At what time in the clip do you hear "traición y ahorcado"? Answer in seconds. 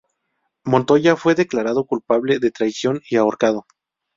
2.49-3.67